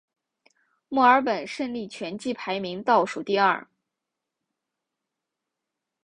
[0.89, 3.67] 墨尔本胜利全季排名倒数第二。